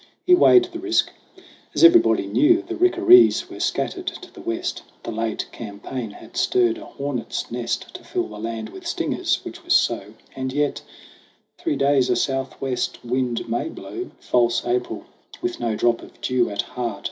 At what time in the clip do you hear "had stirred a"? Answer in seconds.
6.09-6.85